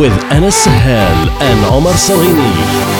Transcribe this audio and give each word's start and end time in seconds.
With 0.00 0.12
Anas 0.32 0.56
Sahel 0.56 1.28
and 1.42 1.64
Omar 1.66 1.94
Salini. 1.94 2.99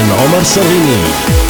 And 0.00 0.10
Omar 0.12 0.44
Salini. 0.44 1.49